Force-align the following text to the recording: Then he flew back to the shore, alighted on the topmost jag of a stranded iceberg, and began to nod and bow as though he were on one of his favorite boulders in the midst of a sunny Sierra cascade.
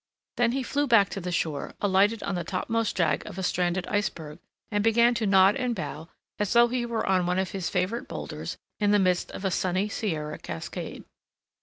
Then 0.37 0.53
he 0.53 0.63
flew 0.63 0.87
back 0.87 1.09
to 1.09 1.21
the 1.21 1.31
shore, 1.31 1.75
alighted 1.79 2.23
on 2.23 2.33
the 2.33 2.43
topmost 2.43 2.95
jag 2.97 3.23
of 3.27 3.37
a 3.37 3.43
stranded 3.43 3.85
iceberg, 3.85 4.39
and 4.71 4.83
began 4.83 5.13
to 5.13 5.27
nod 5.27 5.55
and 5.55 5.75
bow 5.75 6.09
as 6.39 6.53
though 6.53 6.69
he 6.69 6.87
were 6.87 7.05
on 7.05 7.27
one 7.27 7.37
of 7.37 7.51
his 7.51 7.69
favorite 7.69 8.07
boulders 8.07 8.57
in 8.79 8.89
the 8.89 8.97
midst 8.97 9.29
of 9.29 9.45
a 9.45 9.51
sunny 9.51 9.87
Sierra 9.89 10.39
cascade. 10.39 11.03